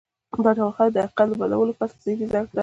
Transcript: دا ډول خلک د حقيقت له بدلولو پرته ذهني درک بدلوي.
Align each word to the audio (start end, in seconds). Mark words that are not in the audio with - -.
دا 0.45 0.51
ډول 0.57 0.71
خلک 0.77 0.91
د 0.93 0.97
حقيقت 1.03 1.25
له 1.29 1.35
بدلولو 1.41 1.77
پرته 1.79 1.97
ذهني 2.05 2.25
درک 2.31 2.47
بدلوي. 2.49 2.59